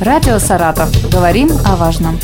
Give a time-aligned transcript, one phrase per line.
[0.00, 0.90] Радио «Саратов».
[1.10, 2.20] Говорим о важном.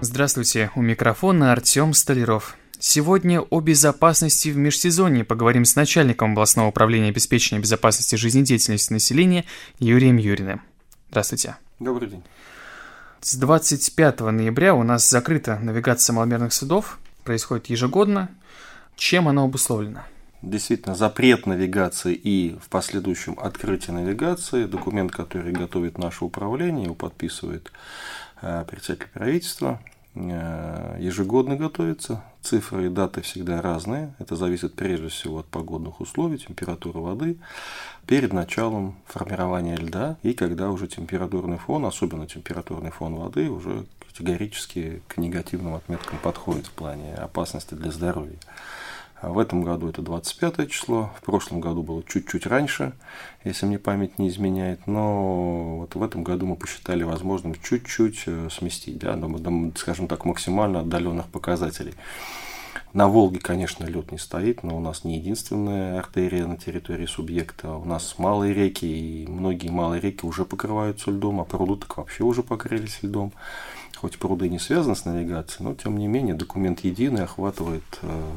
[0.00, 2.56] Здравствуйте, у микрофона Артем Столяров.
[2.78, 9.44] Сегодня о безопасности в межсезонье поговорим с начальником областного управления обеспечения безопасности жизнедеятельности населения
[9.80, 10.62] Юрием Юриным.
[11.08, 11.56] Здравствуйте.
[11.80, 12.22] Добрый день.
[13.20, 17.00] С 25 ноября у нас закрыта навигация маломерных судов.
[17.24, 18.28] Происходит ежегодно.
[18.94, 20.04] Чем оно обусловлено?
[20.42, 27.70] Действительно, запрет навигации и в последующем открытие навигации, документ, который готовит наше управление, его подписывает
[28.40, 29.82] э, председатель правительства,
[30.14, 32.24] э, ежегодно готовится.
[32.40, 34.14] Цифры и даты всегда разные.
[34.18, 37.36] Это зависит прежде всего от погодных условий, температуры воды,
[38.06, 45.02] перед началом формирования льда и когда уже температурный фон, особенно температурный фон воды, уже категорически
[45.06, 48.38] к негативным отметкам подходит в плане опасности для здоровья.
[49.22, 52.92] В этом году это 25 число, в прошлом году было чуть-чуть раньше,
[53.44, 58.48] если мне память не изменяет, но вот в этом году мы посчитали возможным чуть-чуть э,
[58.50, 59.18] сместить, да,
[59.76, 61.94] скажем так, максимально отдаленных показателей.
[62.92, 67.74] На Волге, конечно, лед не стоит, но у нас не единственная артерия на территории субъекта.
[67.74, 72.24] У нас малые реки, и многие малые реки уже покрываются льдом, а пруды так вообще
[72.24, 73.32] уже покрылись льдом
[74.00, 78.30] хоть пруды не связаны с навигацией, но тем не менее документ единый охватывает, э,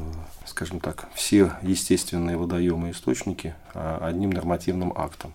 [0.44, 5.32] скажем так, все естественные водоемы и источники а, одним нормативным актом.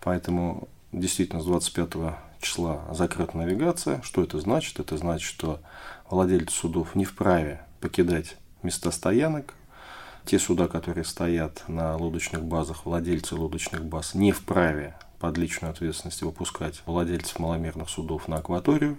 [0.00, 4.02] Поэтому действительно с 25 числа закрыта навигация.
[4.02, 4.78] Что это значит?
[4.78, 5.60] Это значит, что
[6.10, 9.54] владельцы судов не вправе покидать места стоянок.
[10.24, 16.22] Те суда, которые стоят на лодочных базах, владельцы лодочных баз не вправе под личную ответственность
[16.22, 18.98] выпускать владельцев маломерных судов на акваторию,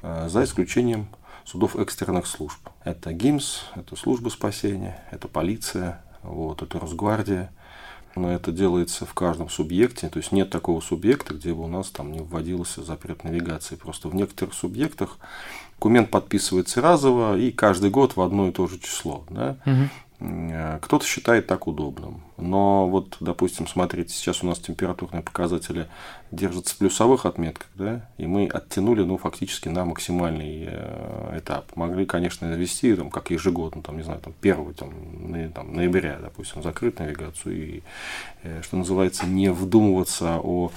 [0.00, 1.08] э, за исключением
[1.44, 2.58] судов экстренных служб.
[2.82, 7.52] Это ГИМС, это служба спасения, это полиция, вот, это Росгвардия.
[8.14, 11.90] Но это делается в каждом субъекте, то есть нет такого субъекта, где бы у нас
[11.90, 13.76] там не вводился запрет навигации.
[13.76, 15.18] Просто в некоторых субъектах
[15.78, 19.24] документ подписывается разово и каждый год в одно и то же число.
[19.30, 19.56] Да?
[19.64, 20.80] Угу.
[20.82, 22.22] Кто-то считает так удобным.
[22.36, 25.86] Но вот, допустим, смотрите, сейчас у нас температурные показатели
[26.32, 31.74] держатся в плюсовых отметках, да, и мы оттянули, ну, фактически на максимальный э, этап.
[31.76, 34.90] Могли, конечно, ввести, там, как ежегодно, там, не знаю, там, 1 там,
[35.30, 37.82] на, там, ноября, допустим, закрыть навигацию и,
[38.42, 40.72] э, что называется, не вдумываться о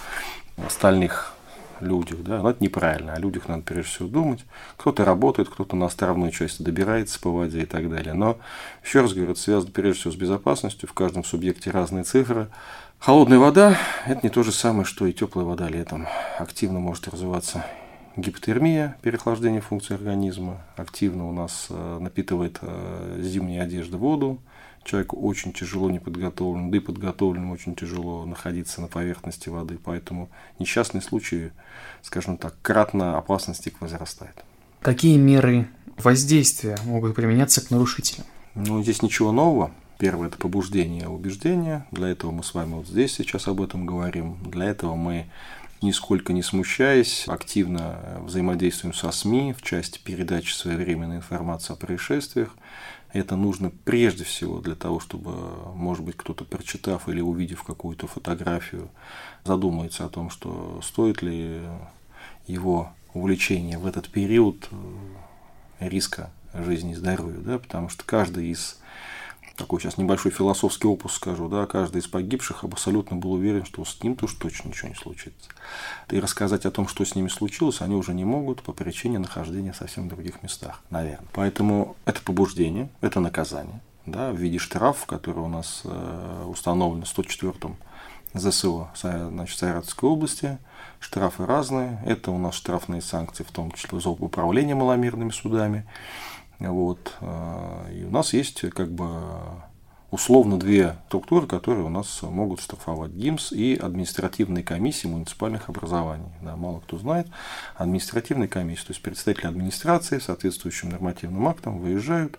[0.64, 1.34] остальных
[1.82, 4.46] людях, да, но это неправильно, о людях надо прежде всего думать.
[4.78, 8.14] Кто-то работает, кто-то на островной части добирается по воде и так далее.
[8.14, 8.38] Но,
[8.84, 12.50] еще раз говорю, это связано прежде всего с безопасностью, в каждом субъекте разные цифры.
[13.00, 16.08] Холодная вода– это не то же самое, что и теплая вода летом.
[16.38, 17.66] Активно может развиваться
[18.16, 20.62] гипотермия, переохлаждение функций организма.
[20.76, 24.40] Активно у нас э, напитывает э, зимняя одежда воду,
[24.84, 31.02] человеку очень тяжело неподготовленным, да и подготовленным очень тяжело находиться на поверхности воды, поэтому несчастные
[31.02, 31.52] случаи,
[32.02, 34.44] скажем так, кратно опасность их возрастает.
[34.82, 38.26] Какие меры воздействия могут применяться к нарушителям?
[38.56, 39.72] Ну, здесь ничего нового.
[40.00, 41.86] Первое– это побуждение убеждения.
[41.92, 44.38] Для этого мы с вами вот здесь сейчас об этом говорим.
[44.44, 45.28] Для этого мы
[45.82, 52.56] нисколько не смущаясь, активно взаимодействуем со СМИ в части передачи своевременной информации о происшествиях.
[53.14, 55.32] Это нужно прежде всего для того, чтобы,
[55.76, 58.90] может быть, кто-то, прочитав или увидев какую-то фотографию,
[59.44, 61.62] задумается о том, что стоит ли
[62.48, 68.80] его увлечение в этот период э, риска жизни и здоровья, да, потому что каждый из
[69.62, 74.02] такой сейчас небольшой философский опус скажу, да, каждый из погибших абсолютно был уверен, что с
[74.02, 75.50] ним тоже точно ничего не случится.
[76.10, 79.74] И рассказать о том, что с ними случилось, они уже не могут по причине нахождения
[79.74, 81.28] совсем других местах, наверное.
[81.34, 87.18] Поэтому это побуждение, это наказание, да, в виде штрафов, которые у нас э, установлены в
[87.18, 87.78] 104-м
[88.34, 90.58] ЗСО значит, Саратовской области.
[91.00, 92.02] Штрафы разные.
[92.06, 95.86] Это у нас штрафные санкции, в том числе за управление маломерными судами.
[96.70, 97.16] Вот.
[97.22, 99.08] Э, и у нас есть как бы
[100.12, 106.32] условно две структуры, которые у нас могут штрафовать ГИМС и административные комиссии муниципальных образований.
[106.42, 107.28] Да, мало кто знает.
[107.76, 112.38] Административные комиссии, то есть представители администрации соответствующим нормативным актом выезжают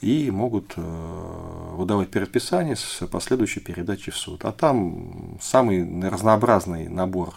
[0.00, 0.80] и могут э,
[1.76, 4.44] выдавать предписание с последующей передачей в суд.
[4.44, 7.34] А там самый разнообразный набор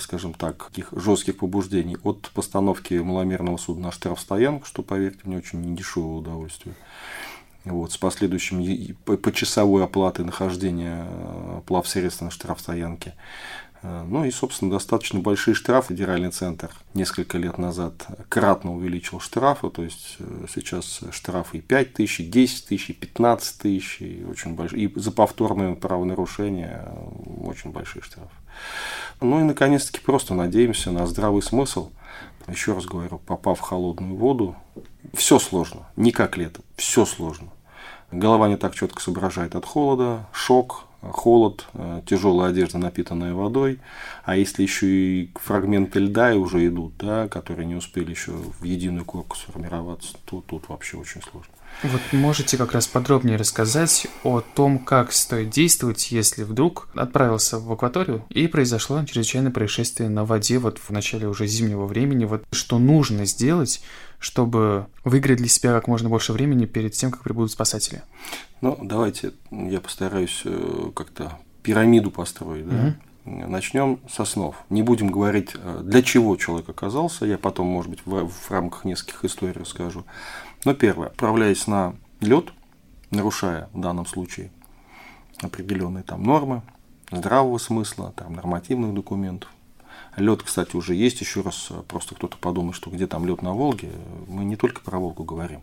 [0.00, 5.60] скажем так, таких жестких побуждений от постановки маломерного суда на штрафстоянку, что, поверьте мне, очень
[5.60, 6.74] недешевое удовольствие,
[7.64, 13.14] вот, с последующим почасовой оплатой нахождения э, плавсредств на штрафстоянке,
[13.82, 15.94] ну и, собственно, достаточно большие штрафы.
[15.94, 21.94] Федеральный центр несколько лет назад кратно увеличил штрафы, то есть э, сейчас штрафы и 5
[21.94, 24.84] тысяч, и 10 тысяч, и 15 тысяч, и очень большие.
[24.84, 28.34] И за повторное правонарушение э, очень большие штрафы.
[29.20, 31.90] Ну и, наконец-таки, просто надеемся на здравый смысл.
[32.48, 34.56] Еще раз говорю, попав в холодную воду,
[35.14, 37.48] все сложно, не как лето, все сложно.
[38.12, 43.80] Голова не так четко соображает от холода, шок, холод, э, тяжелая одежда, напитанная водой,
[44.24, 49.04] а если еще и фрагменты льда уже идут, да, которые не успели еще в единую
[49.04, 51.52] корку сформироваться, то тут вообще очень сложно.
[51.82, 57.70] Вот можете как раз подробнее рассказать о том, как стоит действовать, если вдруг отправился в
[57.70, 62.24] акваторию и произошло чрезвычайное происшествие на воде вот в начале уже зимнего времени.
[62.24, 63.82] Вот что нужно сделать,
[64.18, 68.02] чтобы выиграть для себя как можно больше времени перед тем, как прибудут спасатели?
[68.62, 72.66] Ну, давайте я постараюсь э, как-то пирамиду построить.
[72.68, 72.74] Да?
[72.76, 72.94] Угу.
[73.26, 74.56] Начнем со снов.
[74.70, 77.26] Не будем говорить, э, для чего человек оказался.
[77.26, 80.04] Я потом, может быть, в, в рамках нескольких историй расскажу.
[80.64, 82.52] Но первое, отправляясь на лед,
[83.10, 84.50] нарушая в данном случае
[85.40, 86.62] определенные там нормы
[87.10, 89.50] здравого смысла, там, нормативных документов,
[90.16, 91.20] Лед, кстати, уже есть.
[91.20, 93.90] Еще раз, э, просто кто-то подумает, что где там лед на Волге.
[94.28, 95.60] Мы не только про Волгу говорим.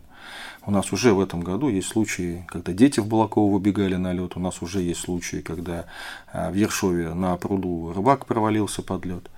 [0.64, 4.36] У нас уже в этом году есть случаи, когда дети в Балаково выбегали на лед.
[4.36, 5.86] У нас уже есть случаи, когда
[6.32, 9.28] э, в Ершове на пруду рыбак провалился под лед.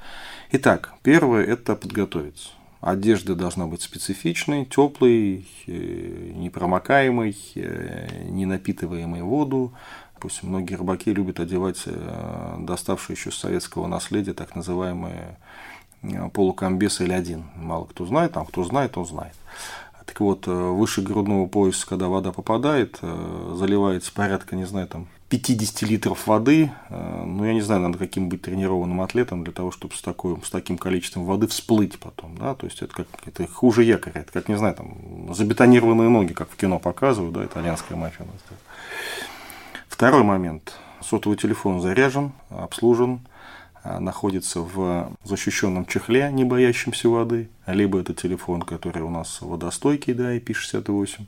[0.53, 2.51] Итак, первое– это подготовиться.
[2.81, 7.37] Одежда должна быть специфичной, теплой, э, непромокаемой,
[8.29, 9.73] не напитываемой воду,
[10.19, 15.37] Пусть многие рыбаки любят одевать э, доставшие еще с советского наследия так называемые
[16.03, 17.45] э, полукомбесы или один.
[17.55, 19.35] Мало кто знает, там кто знает, он знает.
[20.07, 25.83] Так вот, э, выше грудного пояса, когда вода попадает, заливается порядка, не знаю, там 50
[25.83, 26.71] литров воды.
[26.91, 30.51] Ну, я не знаю, надо каким быть тренированным атлетом для того, чтобы с, такой, с
[30.51, 32.37] таким количеством воды всплыть потом.
[32.39, 32.55] Да?
[32.55, 34.21] То есть, это, как, это хуже якоря.
[34.21, 38.27] Это как, не знаю, там, забетонированные ноги, как в кино показывают, да, итальянская мафия.
[39.89, 40.75] Второй момент.
[41.01, 43.21] Сотовый телефон заряжен, обслужен,
[44.01, 50.37] находится в защищенном чехле, не боящемся воды, либо это телефон, который у нас водостойкий, да,
[50.37, 51.21] IP68,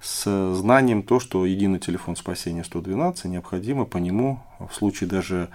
[0.00, 5.48] с знанием то, что единый телефон спасения 112, необходимо по нему, в случае даже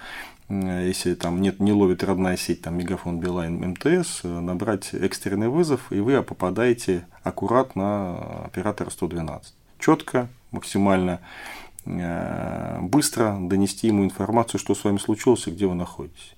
[0.50, 6.00] если там нет, не ловит родная сеть, там Мегафон, Билайн, МТС, набрать экстренный вызов, и
[6.00, 9.54] вы попадаете аккуратно оператора 112.
[9.80, 16.36] Четко, максимально Э, быстро донести ему информацию, что с вами случилось и где вы находитесь.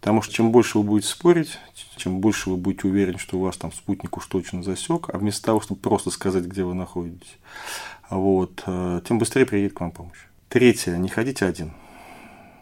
[0.00, 1.58] Потому что чем больше вы будете спорить,
[1.96, 5.46] чем больше вы будете уверены, что у вас там спутник уж точно засек, а вместо
[5.46, 7.38] того, чтобы просто сказать, где вы находитесь,
[8.10, 10.18] вот, э, тем быстрее приедет к вам помощь.
[10.48, 10.96] Третье.
[10.96, 11.72] Не ходите один.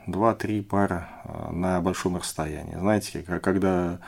[0.07, 2.77] Два-три пара э, на большом расстоянии.
[2.77, 3.99] Знаете, когда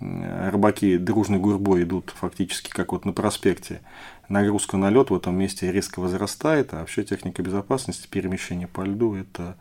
[0.00, 3.80] рыбаки дружной гурбой идут фактически как вот на проспекте,
[4.28, 9.14] нагрузка на лед в этом месте резко возрастает, а вообще техника безопасности перемещения по льду–
[9.16, 9.56] это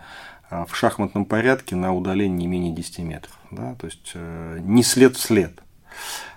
[0.49, 3.37] а, в шахматном порядке на удалении не менее 10 метров.
[3.51, 3.75] Да?
[3.75, 5.61] То есть, э, не след в след.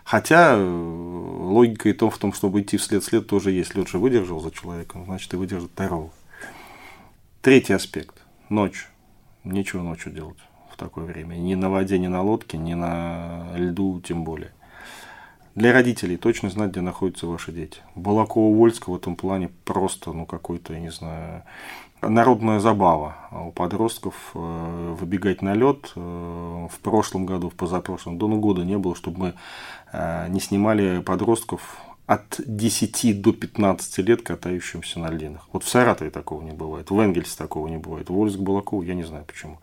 [0.04, 3.74] Хотя э, логика и то в том, чтобы идти вслед след тоже есть.
[3.74, 6.10] Лед же выдержал за человеком, значит и выдержит второго.
[7.42, 8.16] Третий аспект.
[8.48, 8.88] Ночь.
[9.44, 10.38] Нечего ночью делать
[10.78, 11.34] такое время.
[11.34, 14.52] Ни на воде, ни на лодке, ни на льду тем более.
[15.54, 17.80] Для родителей точно знать, где находятся ваши дети.
[17.96, 21.42] Балакова-Вольска в этом плане просто, ну, какой-то, я не знаю,
[22.00, 25.92] народная забава у подростков э, выбегать на лед.
[25.96, 29.34] Э, в прошлом году, в позапрошлом, до ну, года не было, чтобы мы
[29.92, 35.46] э, не снимали подростков от 10 до 15 лет катающимся на льдинах.
[35.52, 38.94] Вот в Саратове такого не бывает, в Энгельсе такого не бывает, в Вольск Балакову я
[38.94, 39.58] не знаю почему.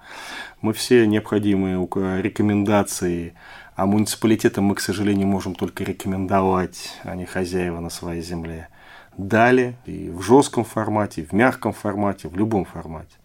[0.61, 1.77] Мы все необходимые
[2.21, 3.33] рекомендации
[3.75, 8.69] а муниципалитетам мы, к сожалению, можем только рекомендовать, а не хозяева на своей земле.
[9.17, 13.15] Дали и в жестком формате, и в мягком формате, в любом формате.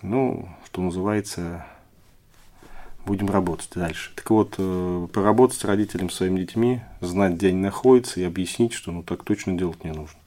[0.00, 1.66] Ну, что называется,
[3.06, 4.10] будем работать дальше.
[4.14, 8.92] Так вот, э, поработать с родителем, своими детьми, знать, где они находятся, и объяснить, что
[8.92, 10.18] ну так точно делать не нужно.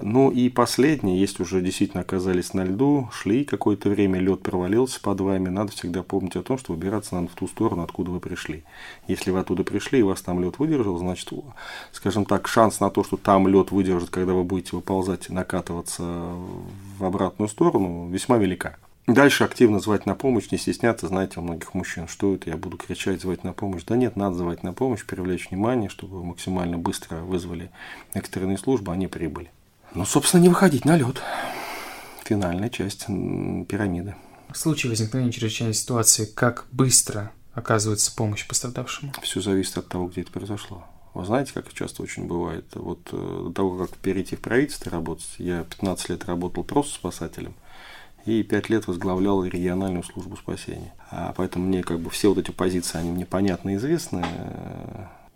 [0.00, 5.20] Ну и последнее, если уже действительно оказались на льду, шли какое-то время, лед провалился под
[5.20, 8.64] вами, надо всегда помнить о том, что выбираться надо в ту сторону, откуда вы пришли.
[9.06, 11.30] Если вы оттуда пришли и вас там лед выдержал, значит,
[11.92, 16.02] скажем так, шанс на то, что там лед выдержит, когда вы будете выползать и накатываться
[16.02, 18.76] в обратную сторону, весьма велика.
[19.06, 22.78] Дальше активно звать на помощь, не стесняться, знаете, у многих мужчин, что это, я буду
[22.78, 23.84] кричать, звать на помощь.
[23.84, 27.70] Да нет, надо звать на помощь, привлечь внимание, чтобы максимально быстро вызвали
[28.14, 29.50] экстренные службы, они прибыли.
[29.94, 31.20] Ну, собственно, не выходить на лед.
[32.24, 34.14] Финальная часть пирамиды.
[34.48, 39.12] В случае возникновения чрезвычайной ситуации, как быстро оказывается помощь пострадавшему?
[39.22, 40.84] Все зависит от того, где это произошло.
[41.12, 45.28] Вы знаете, как часто очень бывает, вот э, до того, как перейти в правительство работать,
[45.38, 47.54] я 15 лет работал просто спасателем,
[48.26, 50.94] и 5 лет возглавлял региональную службу спасения.
[51.10, 54.24] А поэтому мне как бы все вот эти позиции, они мне понятны и известны.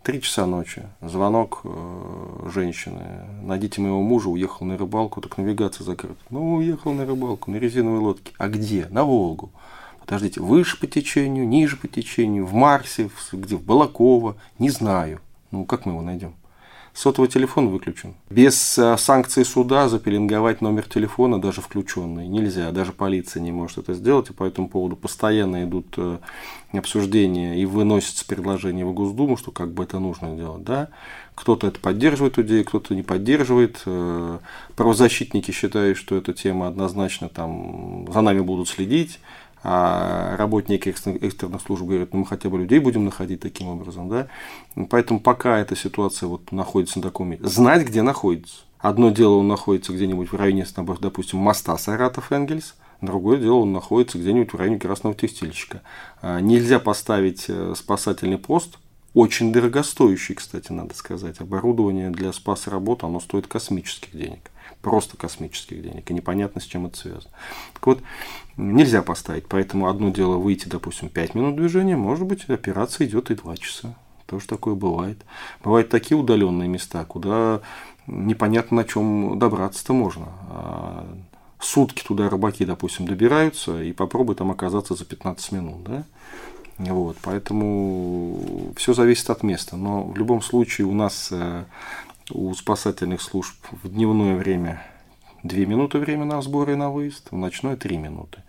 [0.03, 3.01] Три часа ночи, звонок э, женщины.
[3.43, 6.19] Найдите моего мужа, уехал на рыбалку, так навигация закрыта.
[6.29, 8.31] Ну, уехал на рыбалку, на резиновой лодке.
[8.37, 8.87] А где?
[8.89, 9.51] На Волгу.
[9.99, 15.19] Подождите, выше по течению, ниже по течению, в Марсе, где в Балаково, не знаю.
[15.51, 16.33] Ну, как мы его найдем?
[16.93, 18.15] Сотовый телефон выключен.
[18.29, 22.71] Без э, санкций суда запеленговать номер телефона, даже включенный, нельзя.
[22.71, 24.29] Даже полиция не может это сделать.
[24.29, 26.17] И по этому поводу постоянно идут э,
[26.73, 30.63] обсуждения и выносятся предложения в Госдуму, что как бы это нужно делать.
[30.63, 30.89] Да?
[31.35, 33.81] Кто-то это поддерживает идею, кто-то не поддерживает.
[33.85, 34.39] Э,
[34.75, 39.19] правозащитники считают, что эта тема однозначно там, за нами будут следить
[39.63, 44.27] а работники экстренных служб говорят, ну мы хотя бы людей будем находить таким образом, да.
[44.89, 48.61] Поэтому пока эта ситуация вот находится на таком месте, знать, где находится.
[48.79, 50.65] Одно дело, он находится где-нибудь в районе,
[51.01, 55.81] допустим, моста Саратов-Энгельс, другое дело, он находится где-нибудь в районе Красного Текстильщика.
[56.21, 58.79] А, нельзя поставить э, спасательный пост,
[59.13, 61.41] очень дорогостоящий, кстати, надо сказать.
[61.41, 64.49] Оборудование для спас работы, оно стоит космических денег
[64.81, 67.31] просто космических денег, и непонятно, с чем это связано.
[67.73, 68.01] Так вот,
[68.57, 73.35] нельзя поставить, поэтому одно дело выйти, допустим, 5 минут движения, может быть, операция идет и
[73.35, 73.95] 2 часа.
[74.25, 75.17] Тоже такое бывает.
[75.63, 77.61] Бывают такие удаленные места, куда
[78.05, 80.27] непонятно на чем добраться-то можно.
[80.49, 81.07] А
[81.59, 85.83] сутки туда рыбаки, допустим, добираются, и попробуй там оказаться за 15 минут.
[85.83, 86.03] Да?
[86.77, 89.75] Вот, поэтому все зависит от места.
[89.75, 91.65] Но в любом случае у нас э,
[92.31, 94.81] у спасательных служб в дневное время
[95.43, 98.43] 2 минуты время на сбор и на выезд, в ночное 3 минуты.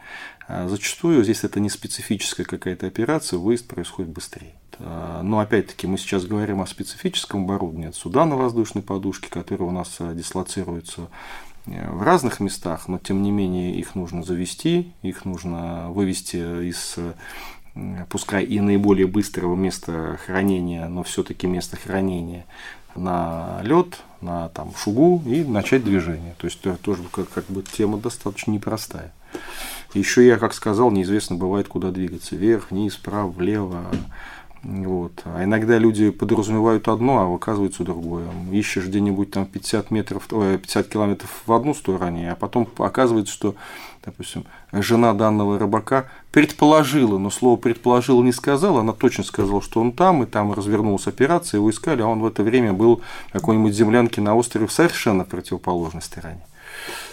[0.49, 4.54] А зачастую здесь это не специфическая какая-то операция, выезд происходит быстрее.
[4.78, 7.88] А, но опять-таки мы сейчас говорим о специфическом оборудовании.
[7.88, 11.08] Это суда на воздушной подушке, которые у нас а, дислоцируются
[11.66, 16.99] э, в разных местах, но тем не менее их нужно завести, их нужно вывести из
[18.08, 22.44] пускай и наиболее быстрого места хранения, но все-таки место хранения
[22.94, 26.35] на лед, на там, шугу и начать движение.
[26.38, 29.12] То есть это тоже как, как бы тема достаточно непростая.
[29.94, 32.37] Еще я, как сказал, неизвестно бывает, куда двигаться.
[32.37, 33.87] Вверх, вниз, вправо, влево.
[34.62, 35.12] Вот.
[35.24, 38.26] А иногда люди подразумевают одно, а оказывается другое.
[38.52, 43.54] Ищешь где-нибудь там 50 метров, 50 километров в одну сторону, а потом оказывается, что,
[44.04, 49.92] допустим, жена данного рыбака предположила, но слово предположила не сказала, она точно сказала, что он
[49.92, 53.74] там, и там развернулась операция, его искали, а он в это время был в какой-нибудь
[53.74, 56.44] землянке на острове в совершенно противоположной стороне.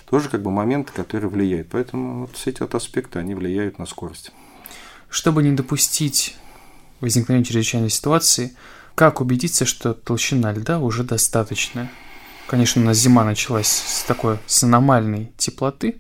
[0.10, 1.70] Тоже как бы моменты, которые влияют.
[1.72, 4.32] Поэтому вот все эти вот аспекты, они влияют на скорость.
[5.10, 6.38] Чтобы не допустить
[7.00, 8.56] возникновения чрезвычайной ситуации,
[8.96, 11.92] как убедиться, что толщина льда уже достаточная?
[12.48, 15.98] Конечно, у нас зима началась с такой с аномальной теплоты.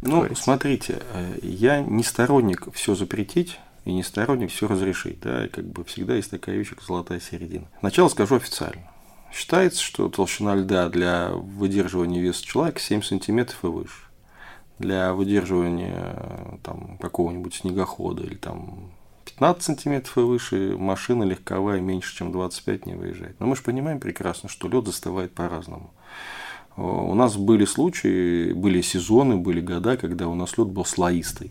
[0.00, 0.42] Ну, говорится.
[0.42, 5.20] смотрите, э, я не сторонник все запретить и не сторонник все разрешить.
[5.20, 7.66] Да, и как бы всегда есть такая вещь, как золотая середина.
[7.80, 8.82] Сначала скажу официально.
[9.32, 14.02] Считается, что толщина льда для выдерживания веса человека 7 сантиметров и выше.
[14.78, 18.90] Для выдерживания э, там, какого-нибудь снегохода или там
[19.38, 23.38] 15 сантиметров и выше машина легковая меньше, чем 25 не выезжает.
[23.40, 25.92] Но мы же понимаем прекрасно, что лед застывает по-разному.
[26.76, 31.50] У нас были случаи, были сезоны, были года, когда у нас лед был слоистый.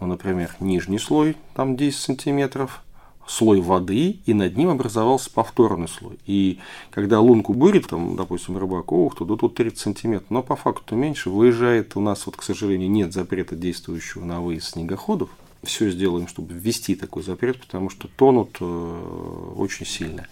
[0.00, 2.82] Ну, например, нижний слой, там 10 сантиметров,
[3.26, 6.18] слой воды, и над ним образовался повторный слой.
[6.26, 6.58] И
[6.90, 11.30] когда лунку бурит, там, допустим, рыбак, ох, то тут 30 сантиметров, но по факту меньше.
[11.30, 15.28] Выезжает у нас, вот, к сожалению, нет запрета действующего на выезд снегоходов,
[15.62, 20.26] все сделаем, чтобы ввести такой запрет, потому что тонут э, очень сильно.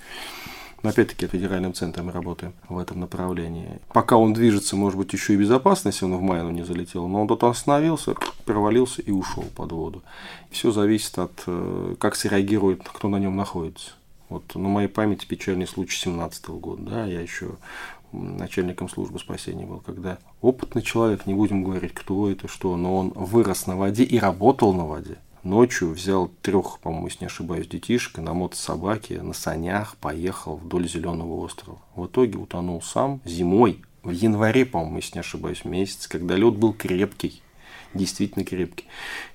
[0.82, 3.80] Но опять-таки федеральным центром работаем в этом направлении.
[3.88, 7.22] Пока он движется, может быть, еще и безопасно, если он в майну не залетел, но
[7.22, 8.14] он тут остановился,
[8.44, 10.02] провалился и ушел под воду.
[10.50, 13.92] Все зависит от, э, как среагирует, кто на нем находится.
[14.28, 17.56] Вот на моей памяти печальный случай 17 года, да, я еще
[18.12, 23.12] начальником службы спасения был, когда опытный человек, не будем говорить, кто это, что, но он
[23.14, 25.18] вырос на воде и работал на воде.
[25.42, 31.34] Ночью взял трех, по-моему, если не ошибаюсь, детишек, на мотособаке, на санях поехал вдоль Зеленого
[31.34, 31.78] острова.
[31.94, 36.72] В итоге утонул сам зимой, в январе, по-моему, если не ошибаюсь, месяц, когда лед был
[36.72, 37.42] крепкий,
[37.94, 38.86] действительно крепкий.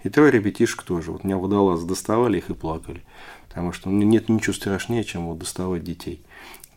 [0.03, 1.11] И трое ребятишек тоже.
[1.11, 3.03] Вот меня водолазы доставали их и плакали.
[3.47, 6.21] Потому что ну, нет ничего страшнее, чем вот доставать детей.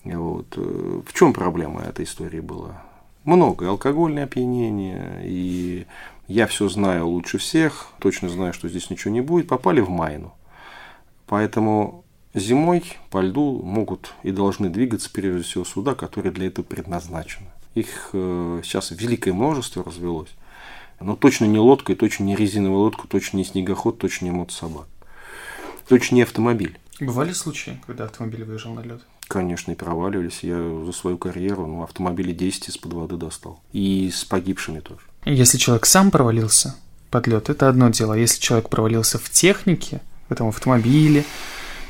[0.04, 0.56] Вот.
[0.56, 2.82] В чем проблема этой истории была?
[3.24, 3.64] много.
[3.64, 5.86] И алкогольное опьянение, и
[6.28, 10.34] я все знаю лучше всех, точно знаю, что здесь ничего не будет, попали в майну.
[11.26, 17.46] Поэтому зимой по льду могут и должны двигаться прежде всего суда, которые для этого предназначены.
[17.74, 20.30] Их э, сейчас великое множество развелось.
[21.00, 24.86] Но точно не лодка, и точно не резиновая лодка, точно не снегоход, точно не мотособак.
[25.88, 26.78] Точно не автомобиль.
[27.00, 29.02] Бывали случаи, когда автомобиль выезжал на лед?
[29.34, 30.44] Конечно, и проваливались.
[30.44, 33.58] Я за свою карьеру ну, автомобили 10 из-под воды достал.
[33.72, 35.00] И с погибшими тоже.
[35.24, 36.76] Если человек сам провалился
[37.10, 38.14] под лед, это одно дело.
[38.14, 41.24] А если человек провалился в технике, в этом автомобиле,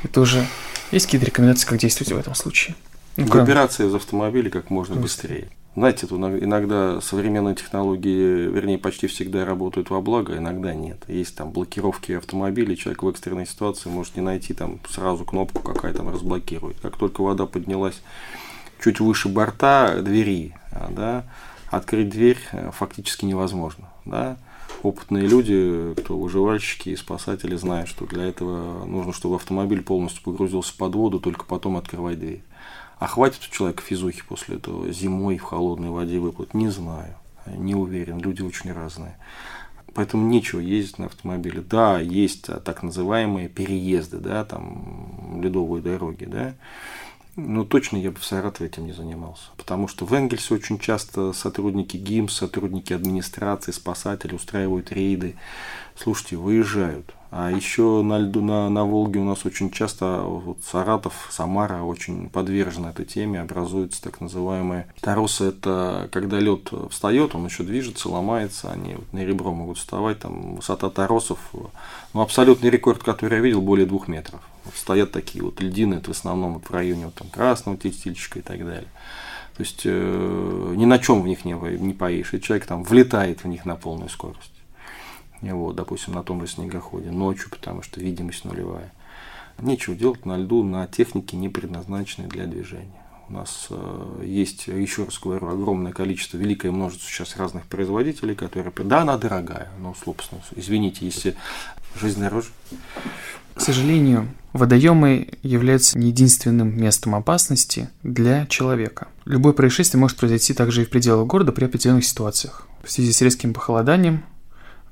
[0.01, 0.47] это уже
[0.89, 2.75] есть какие-то рекомендации, как действовать в этом случае?
[3.15, 5.47] Ну, Выбираться из автомобиля как можно быстрее.
[5.75, 11.03] Знаете, иногда современные технологии, вернее, почти всегда работают во благо, а иногда нет.
[11.09, 15.93] Есть там блокировки автомобилей, человек в экстренной ситуации может не найти там сразу кнопку, какая
[15.93, 16.77] там разблокирует.
[16.79, 18.01] Как только вода поднялась
[18.81, 21.25] чуть выше борта двери, а, да,
[21.69, 23.89] открыть дверь э, фактически невозможно.
[24.05, 24.37] Да?
[24.81, 30.73] Опытные люди, кто выживальщики и спасатели, знают, что для этого нужно, чтобы автомобиль полностью погрузился
[30.77, 32.43] под воду, только потом открывать дверь.
[33.05, 36.55] А хватит у человека физухи после этого зимой в холодной воде выплыть?
[36.55, 37.13] Не знаю.
[37.45, 38.17] Не уверен.
[38.17, 39.15] Люди очень разные.
[39.93, 41.61] Поэтому нечего ездить на автомобиле.
[41.61, 46.55] Да, есть так называемые переезды, да, там ледовые дороги, да.
[47.35, 49.43] Но точно я бы в Саратове этим не занимался.
[49.57, 55.35] Потому что в Энгельсе очень часто сотрудники ГИМС, сотрудники администрации, спасатели устраивают рейды.
[55.97, 57.13] Слушайте, выезжают.
[57.31, 62.29] А еще на льду на, на Волге у нас очень часто вот Саратов, Самара очень
[62.29, 65.49] подвержены этой теме, образуются так называемые торосы.
[65.49, 70.55] Это когда лед встает, он еще движется, ломается, они вот на ребро могут вставать, там
[70.55, 71.39] высота торосов,
[72.13, 74.39] ну, абсолютный рекорд, который я видел, более двух метров.
[74.73, 78.41] Стоят такие вот льдины, это в основном вот в районе вот, там, Красного текстильщика и
[78.41, 78.89] так далее.
[79.55, 83.43] То есть э, ни на чем в них не, не поешь, и человек там влетает
[83.43, 84.51] в них на полную скорость
[85.53, 88.91] вот, допустим, на том же снегоходе, ночью, потому что видимость нулевая.
[89.59, 93.04] Нечего делать на льду, на технике, не предназначенной для движения.
[93.27, 98.71] У нас э, есть, еще раз говорю, огромное количество, великое множество сейчас разных производителей, которые,
[98.83, 101.35] да, она дорогая, но, собственно, извините, если
[101.99, 102.49] жизнь дороже.
[103.55, 109.07] К сожалению, водоемы являются не единственным местом опасности для человека.
[109.25, 112.67] Любое происшествие может произойти также и в пределах города при определенных ситуациях.
[112.83, 114.23] В связи с резким похолоданием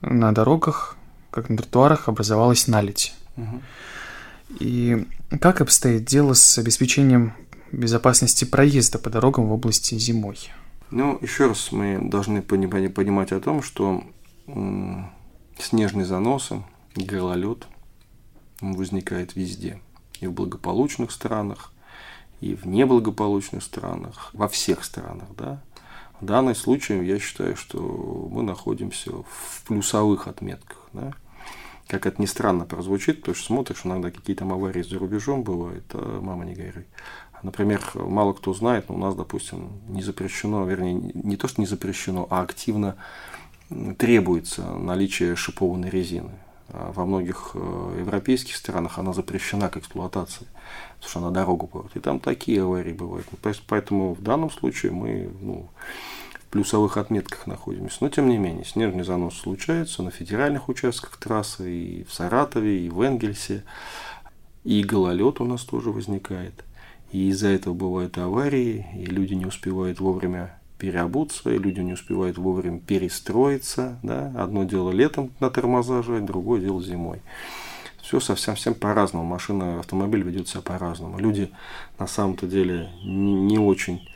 [0.02, 0.96] на дорогах,
[1.30, 3.14] как на тротуарах, образовалась наледь.
[3.38, 3.62] Угу.
[4.60, 5.08] И
[5.40, 7.34] как обстоит дело с обеспечением
[7.74, 10.38] безопасности проезда по дорогам в области зимой?
[10.92, 14.04] Ну, еще раз мы должны понимать о том, что
[15.58, 16.64] снежные заносы,
[16.96, 17.68] гололед
[18.62, 19.80] возникает везде.
[20.20, 21.74] И в благополучных странах,
[22.40, 25.62] и в неблагополучных странах, во всех странах, да.
[26.22, 27.80] В данном случае я считаю, что
[28.32, 30.78] мы находимся в плюсовых отметках.
[30.94, 31.14] Да?
[31.88, 35.84] Как это ни странно прозвучит, потому что смотришь, иногда какие там аварии за рубежом бывают,
[35.94, 36.86] а мама не горюй.
[37.44, 41.68] Например, мало кто знает, но у нас, допустим, не запрещено, вернее, не то, что не
[41.68, 42.96] запрещено, а активно
[43.98, 46.32] требуется наличие шипованной резины.
[46.70, 50.48] А во многих э, европейских странах она запрещена к эксплуатации,
[50.96, 51.98] потому что она дорогу портит.
[51.98, 53.28] И там такие аварии бывают.
[53.68, 55.70] Поэтому в данном случае мы ну,
[56.50, 57.98] плюсовых отметках находимся.
[58.02, 62.90] Но, тем не менее, снежный занос случается на федеральных участках трассы, и в Саратове, и
[62.90, 63.64] в Энгельсе.
[64.64, 66.64] И гололед у нас тоже возникает.
[67.14, 72.40] И из-за этого бывают аварии, и люди не успевают вовремя переобуться, и люди не успевают
[72.40, 74.00] вовремя перестроиться.
[74.02, 74.34] Да?
[74.36, 77.22] Одно дело летом на тормоза жать, другое дело зимой.
[78.02, 79.26] Все совсем всем по-разному.
[79.26, 81.20] Машина, автомобиль ведет себя по-разному.
[81.20, 81.52] Люди
[82.00, 84.10] на самом-то деле не, не очень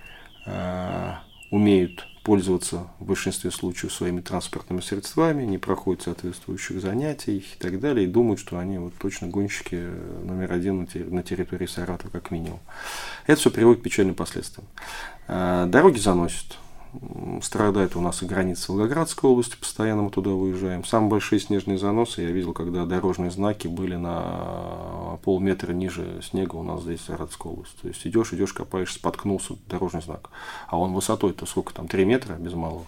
[0.47, 1.13] э,
[1.51, 8.05] умеют пользоваться в большинстве случаев своими транспортными средствами, не проходят соответствующих занятий и так далее,
[8.05, 12.59] и думают, что они вот точно гонщики э, номер один на территории Саратова как минимум.
[13.27, 14.67] Это все приводит к печальным последствиям.
[15.29, 16.57] А, дороги заносят,
[17.41, 20.83] страдает у нас и граница Волгоградской области, постоянно мы туда выезжаем.
[20.85, 26.63] Самые большие снежные заносы я видел, когда дорожные знаки были на полметра ниже снега у
[26.63, 27.75] нас здесь в Саратовской области.
[27.81, 30.29] То есть идешь, идешь, копаешь, споткнулся дорожный знак.
[30.67, 32.85] А он высотой-то сколько там, 3 метра без малого.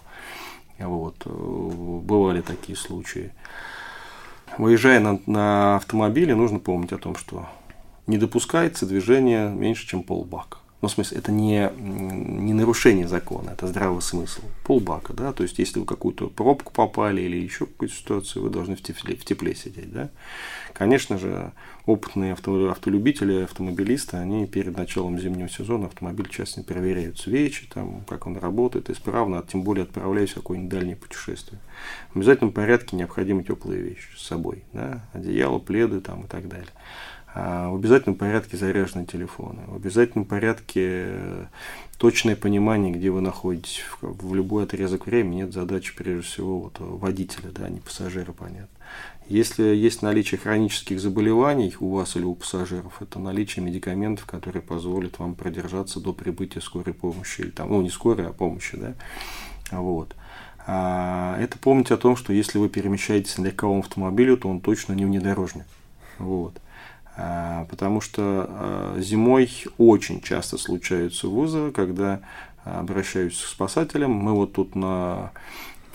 [0.80, 1.26] Вот.
[1.26, 3.32] Бывали такие случаи.
[4.58, 7.48] Выезжая на, на автомобиле, нужно помнить о том, что
[8.08, 10.59] не допускается движение меньше, чем полбака.
[10.82, 14.42] Ну, в смысле, это не, не нарушение закона, это здравый смысл.
[14.64, 18.78] Полбака, да, то есть, если вы какую-то пробку попали или еще какую-то ситуацию, вы должны
[18.78, 20.10] в тепле, в тепле сидеть, да.
[20.74, 21.52] Конечно же,
[21.86, 28.26] опытные авто, автолюбители, автомобилисты, они перед началом зимнего сезона автомобиль часто проверяют свечи, там, как
[28.26, 31.60] он работает исправно, а тем более отправляясь в какое-нибудь дальнее путешествие.
[32.14, 36.70] В обязательном порядке необходимы теплые вещи с собой, да, одеяло, пледы там, и так далее.
[37.36, 41.46] А в обязательном порядке заряжены телефоны, в обязательном порядке э,
[42.00, 45.44] точное понимание, где вы находитесь в любой отрезок времени.
[45.44, 48.68] Нет задачи, прежде всего, вот, водителя, да, а не пассажира, понятно.
[49.28, 55.20] Если есть наличие хронических заболеваний у вас или у пассажиров, это наличие медикаментов, которые позволят
[55.20, 58.96] вам продержаться до прибытия скорой помощи, или там, ну не скорой, а помощи, да,
[59.70, 60.16] вот.
[60.66, 64.94] А это помните о том, что если вы перемещаетесь на легковом автомобиле, то он точно
[64.94, 65.68] не внедорожник,
[66.18, 66.60] вот.
[67.22, 72.22] А, потому что а, зимой очень часто случаются вызовы, когда
[72.64, 74.12] обращаюсь к спасателям.
[74.12, 75.32] Мы вот тут на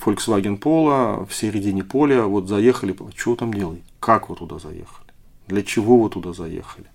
[0.04, 2.94] Volkswagen Polo в середине поля вот заехали.
[3.16, 3.84] Что вы там делаете?
[4.00, 5.08] Как вы туда заехали?
[5.46, 6.86] Для чего вы туда заехали?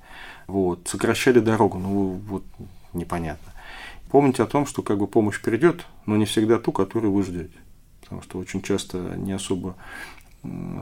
[0.45, 0.87] Вот.
[0.87, 2.43] Сокращали дорогу, ну вот
[2.93, 3.51] непонятно.
[4.11, 7.57] Помните о том, что как бы помощь придет, но не всегда ту, которую вы ждете.
[8.01, 9.75] Потому что очень часто не особо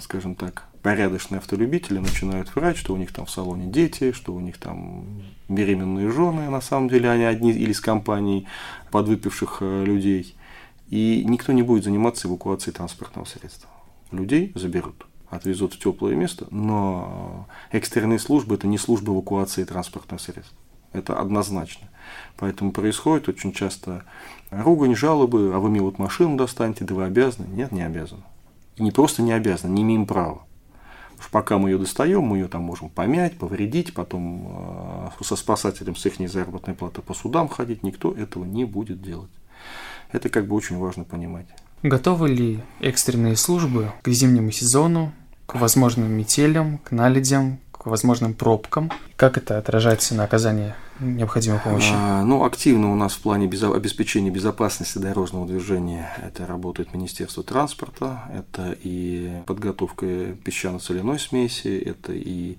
[0.02, 4.40] скажем так, порядочные автолюбители начинают врать, что у них там в салоне дети, что у
[4.40, 8.48] них там беременные жены, на самом деле они одни или с компанией
[8.90, 10.38] подвыпивших э, людей.
[10.88, 13.70] И никто не будет заниматься эвакуацией транспортного средства.
[14.12, 20.56] Людей заберут, отвезут в теплое место, но экстренные службы– это не служба эвакуации транспортных средств.
[20.94, 21.90] Это однозначно.
[22.38, 24.06] Поэтому происходит очень часто
[24.52, 27.46] ругань, жалобы, а вы мне вот машину достаньте, да вы обязаны.
[27.48, 28.24] Нет, не обязаны.
[28.78, 30.48] И не просто не обязаны, не имеем права.
[31.32, 36.06] Пока мы ее достаем, мы ее там можем помять, повредить, потом э, со спасателем с
[36.06, 39.32] их заработной платы по судам ходить, никто этого не будет делать.
[40.12, 41.48] Это как бы очень важно понимать.
[41.84, 45.12] Готовы ли экстренные службы к зимнему сезону,
[45.46, 48.92] к возможным метелям, к наледям, к возможным пробкам?
[49.16, 51.92] Как это отражается на оказании необходимой помощи?
[51.94, 57.44] А, ну, активно у нас в плане безо- обеспечения безопасности дорожного движения это работает Министерство
[57.44, 62.58] транспорта, это и подготовка песчано-соляной смеси, это и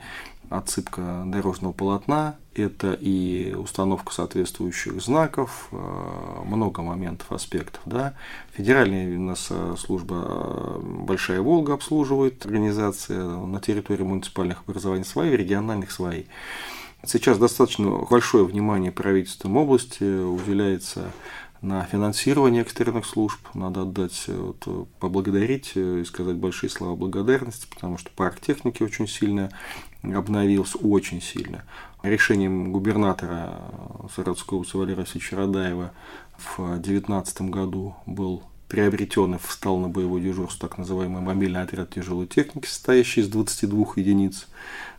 [0.51, 7.83] отсыпка дорожного полотна, это и установка соответствующих знаков, э, много моментов, аспектов.
[7.85, 8.15] Да.
[8.53, 15.31] Федеральная у нас э, служба э, «Большая Волга» обслуживает организация на территории муниципальных образований свои,
[15.31, 16.25] региональных свои.
[17.05, 21.13] Сейчас достаточно большое внимание правительством области уделяется
[21.63, 23.39] на финансирование экстренных служб.
[23.55, 29.51] Надо отдать, вот, поблагодарить и сказать большие слова благодарности, потому что парк техники очень сильно
[30.03, 31.65] обновился, очень сильно.
[32.03, 33.61] Решением губернатора
[34.15, 35.93] Саратовской области Валерия Васильевича Радаева
[36.37, 42.27] в 2019 году был приобретен и встал на боевой дежурство так называемый мобильный отряд тяжелой
[42.27, 44.47] техники, состоящий из 22 единиц.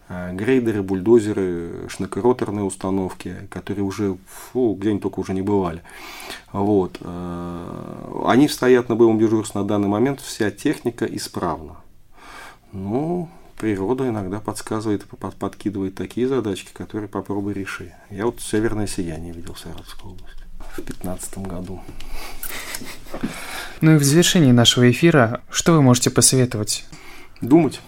[0.09, 5.83] Э, грейдеры, бульдозеры, шнекороторные установки, которые уже фу, где-нибудь только уже не бывали.
[6.51, 6.97] Вот.
[7.01, 11.75] Э, они стоят на боевом дежурстве на данный момент, вся техника исправна.
[12.71, 15.05] Ну, природа иногда подсказывает
[15.37, 17.93] подкидывает такие задачки, которые попробуй реши.
[18.09, 21.81] Я вот «Северное сияние» видел в Саратовской области в 2015 году.
[23.81, 26.85] Ну и в завершении нашего эфира, что вы можете посоветовать?
[27.41, 27.79] Думать.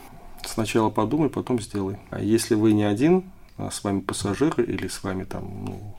[0.46, 1.98] Сначала подумай, потом сделай.
[2.10, 5.96] А если вы не один, а с вами пассажиры или с вами там ну,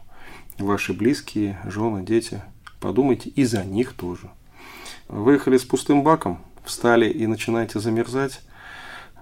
[0.59, 2.42] ваши близкие, жены, дети,
[2.81, 4.31] подумайте и за них тоже.
[5.09, 8.40] Выехали с пустым баком, встали и начинаете замерзать.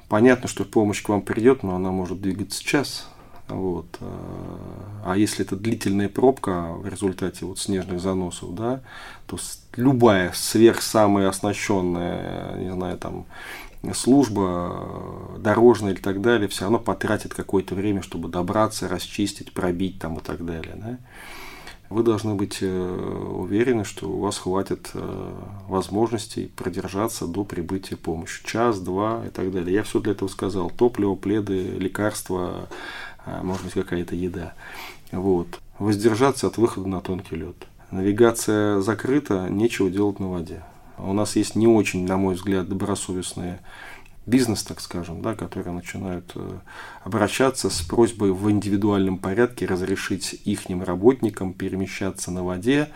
[0.08, 3.08] Понятно, что помощь к вам придет, но она может двигаться час.
[3.48, 3.98] Вот.
[5.04, 8.80] А если это длительная пробка в результате вот снежных заносов, да,
[9.26, 9.38] то
[9.76, 13.26] любая сверх самая оснащенная, не знаю, там,
[13.94, 20.16] служба дорожная и так далее, все равно потратит какое-то время, чтобы добраться, расчистить, пробить там
[20.16, 20.74] и так далее.
[20.76, 20.98] Да?
[21.88, 25.34] Вы должны быть э, уверены, что у вас хватит э,
[25.66, 28.44] возможностей продержаться до прибытия помощи.
[28.46, 29.74] Час, два и так далее.
[29.74, 30.70] Я все для этого сказал.
[30.70, 32.68] Топливо, пледы, лекарства,
[33.42, 34.54] может быть какая-то еда.
[35.10, 35.58] Вот.
[35.80, 37.56] Воздержаться от выхода на тонкий лед.
[37.90, 40.62] Навигация закрыта, нечего делать на воде.
[41.04, 43.60] У нас есть не очень, на мой взгляд, добросовестные
[44.26, 46.58] бизнес, так скажем, да, которые начинают э,
[47.04, 52.90] обращаться с просьбой в индивидуальном порядке разрешить их работникам перемещаться на воде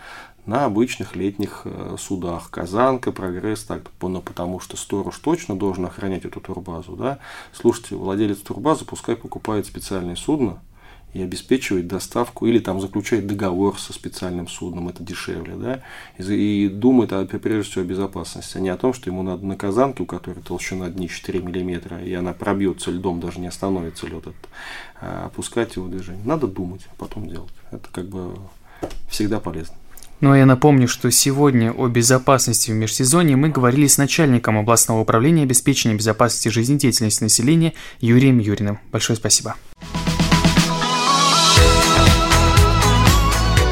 [0.45, 2.49] на обычных летних э, судах.
[2.51, 6.95] Казанка, Прогресс, так, ну, потому что сторож точно должен охранять эту турбазу.
[6.95, 7.19] Да?
[7.51, 10.61] Слушайте, владелец турбазы пускай покупает специальное судно,
[11.15, 15.81] и обеспечивать доставку, или там заключать договор со специальным судном, это дешевле, да,
[16.17, 19.45] и, и думает о, прежде всего о безопасности, а не о том, что ему надо
[19.45, 24.07] на казанке, у которой толщина дни 4 мм, и она пробьется льдом, даже не остановится
[24.07, 24.25] лед,
[24.99, 26.21] а опускать его движение.
[26.25, 27.53] Надо думать, а потом делать.
[27.71, 28.35] Это как бы
[29.07, 29.75] всегда полезно.
[30.19, 34.99] Ну а я напомню, что сегодня о безопасности в межсезонье мы говорили с начальником областного
[34.99, 38.79] управления обеспечения безопасности жизнедеятельности населения Юрием Юриным.
[38.91, 39.55] Большое спасибо.